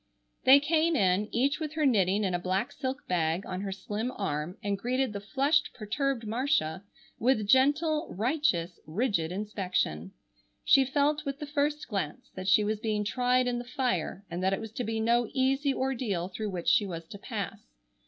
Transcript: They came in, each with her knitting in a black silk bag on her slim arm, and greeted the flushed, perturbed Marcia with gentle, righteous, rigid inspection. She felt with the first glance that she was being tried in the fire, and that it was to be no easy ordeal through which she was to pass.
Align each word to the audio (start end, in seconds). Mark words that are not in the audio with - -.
They 0.45 0.59
came 0.59 0.95
in, 0.95 1.29
each 1.31 1.59
with 1.59 1.73
her 1.73 1.85
knitting 1.85 2.23
in 2.23 2.33
a 2.33 2.39
black 2.39 2.71
silk 2.71 3.07
bag 3.07 3.45
on 3.45 3.61
her 3.61 3.71
slim 3.71 4.11
arm, 4.15 4.57
and 4.63 4.75
greeted 4.75 5.13
the 5.13 5.19
flushed, 5.19 5.69
perturbed 5.75 6.25
Marcia 6.25 6.83
with 7.19 7.45
gentle, 7.47 8.07
righteous, 8.17 8.79
rigid 8.87 9.31
inspection. 9.31 10.13
She 10.65 10.85
felt 10.85 11.23
with 11.23 11.37
the 11.37 11.45
first 11.45 11.87
glance 11.87 12.31
that 12.33 12.47
she 12.47 12.63
was 12.63 12.79
being 12.79 13.03
tried 13.03 13.45
in 13.45 13.59
the 13.59 13.63
fire, 13.63 14.25
and 14.27 14.41
that 14.41 14.53
it 14.53 14.59
was 14.59 14.71
to 14.71 14.83
be 14.83 14.99
no 14.99 15.29
easy 15.35 15.71
ordeal 15.71 16.29
through 16.29 16.49
which 16.49 16.67
she 16.67 16.87
was 16.87 17.05
to 17.07 17.19
pass. 17.19 17.59